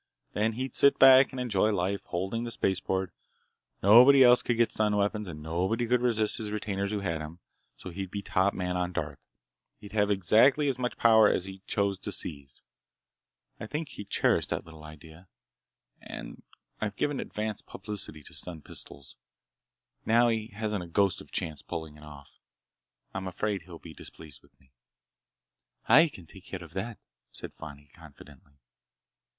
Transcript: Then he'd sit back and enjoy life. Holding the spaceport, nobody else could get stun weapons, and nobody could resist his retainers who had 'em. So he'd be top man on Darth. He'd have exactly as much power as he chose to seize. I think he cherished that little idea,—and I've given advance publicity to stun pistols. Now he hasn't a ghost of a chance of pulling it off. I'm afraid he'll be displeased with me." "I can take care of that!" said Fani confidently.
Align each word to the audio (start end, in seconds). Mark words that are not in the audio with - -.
Then 0.33 0.53
he'd 0.53 0.73
sit 0.75 0.97
back 0.97 1.29
and 1.29 1.39
enjoy 1.39 1.69
life. 1.69 2.01
Holding 2.05 2.43
the 2.43 2.49
spaceport, 2.49 3.13
nobody 3.83 4.23
else 4.23 4.41
could 4.41 4.57
get 4.57 4.71
stun 4.71 4.97
weapons, 4.97 5.27
and 5.27 5.43
nobody 5.43 5.85
could 5.85 6.01
resist 6.01 6.37
his 6.39 6.49
retainers 6.49 6.89
who 6.89 7.01
had 7.01 7.21
'em. 7.21 7.37
So 7.77 7.91
he'd 7.91 8.09
be 8.09 8.23
top 8.23 8.55
man 8.55 8.75
on 8.75 8.93
Darth. 8.93 9.19
He'd 9.77 9.91
have 9.91 10.09
exactly 10.09 10.67
as 10.69 10.79
much 10.79 10.97
power 10.97 11.29
as 11.29 11.45
he 11.45 11.61
chose 11.67 11.99
to 11.99 12.11
seize. 12.11 12.63
I 13.59 13.67
think 13.67 13.89
he 13.89 14.03
cherished 14.03 14.49
that 14.49 14.65
little 14.65 14.83
idea,—and 14.83 16.41
I've 16.79 16.95
given 16.95 17.19
advance 17.19 17.61
publicity 17.61 18.23
to 18.23 18.33
stun 18.33 18.63
pistols. 18.63 19.17
Now 20.03 20.29
he 20.29 20.47
hasn't 20.47 20.83
a 20.83 20.87
ghost 20.87 21.21
of 21.21 21.27
a 21.27 21.31
chance 21.31 21.61
of 21.61 21.67
pulling 21.67 21.95
it 21.97 22.03
off. 22.03 22.39
I'm 23.13 23.27
afraid 23.27 23.61
he'll 23.61 23.77
be 23.77 23.93
displeased 23.93 24.41
with 24.41 24.59
me." 24.59 24.71
"I 25.87 26.07
can 26.07 26.25
take 26.25 26.45
care 26.45 26.63
of 26.63 26.73
that!" 26.73 26.97
said 27.31 27.53
Fani 27.53 27.91
confidently. 27.93 28.53